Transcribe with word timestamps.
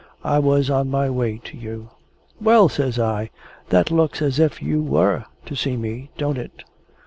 I 0.23 0.39
was 0.39 0.67
on 0.71 0.89
my 0.89 1.11
way 1.11 1.37
to 1.43 1.55
you." 1.55 1.89
"Well!" 2.41 2.69
says 2.69 2.97
I. 2.97 3.29
"That 3.69 3.91
looks 3.91 4.19
as 4.19 4.39
if 4.39 4.59
you 4.59 4.81
were 4.81 5.25
to 5.45 5.55
see 5.55 5.77
me, 5.77 6.09
don't 6.17 6.39
it?" 6.39 6.63